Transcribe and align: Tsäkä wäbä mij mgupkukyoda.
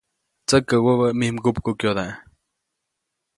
Tsäkä 0.47 0.75
wäbä 0.85 1.07
mij 1.19 1.31
mgupkukyoda. 1.35 2.05